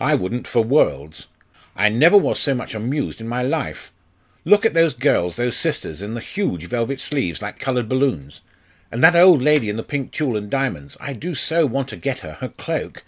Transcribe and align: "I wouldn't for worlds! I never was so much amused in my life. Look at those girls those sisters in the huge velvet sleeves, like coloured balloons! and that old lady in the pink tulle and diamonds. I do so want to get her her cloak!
"I 0.00 0.14
wouldn't 0.14 0.48
for 0.48 0.64
worlds! 0.64 1.26
I 1.76 1.90
never 1.90 2.16
was 2.16 2.40
so 2.40 2.54
much 2.54 2.74
amused 2.74 3.20
in 3.20 3.28
my 3.28 3.42
life. 3.42 3.92
Look 4.46 4.64
at 4.64 4.72
those 4.72 4.94
girls 4.94 5.36
those 5.36 5.58
sisters 5.58 6.00
in 6.00 6.14
the 6.14 6.22
huge 6.22 6.68
velvet 6.70 7.02
sleeves, 7.02 7.42
like 7.42 7.58
coloured 7.58 7.86
balloons! 7.86 8.40
and 8.90 9.04
that 9.04 9.14
old 9.14 9.42
lady 9.42 9.68
in 9.68 9.76
the 9.76 9.82
pink 9.82 10.10
tulle 10.10 10.38
and 10.38 10.48
diamonds. 10.50 10.96
I 11.00 11.12
do 11.12 11.34
so 11.34 11.66
want 11.66 11.88
to 11.88 11.96
get 11.98 12.20
her 12.20 12.32
her 12.40 12.48
cloak! 12.48 13.04